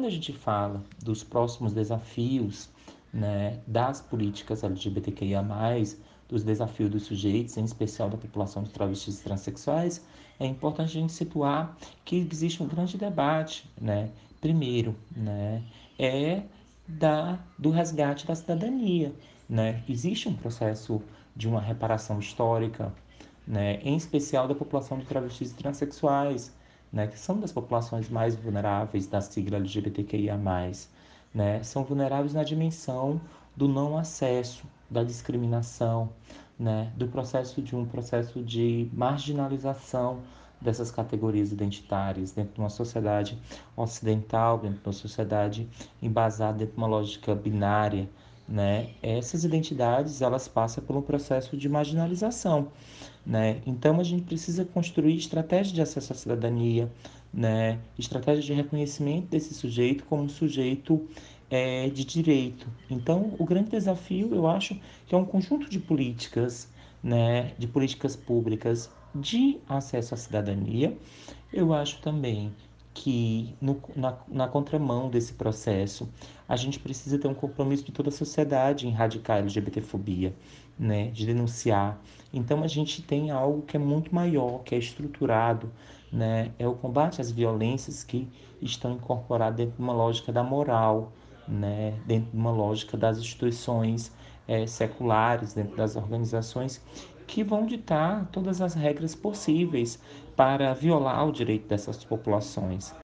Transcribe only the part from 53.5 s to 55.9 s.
Então a gente precisa construir estratégias de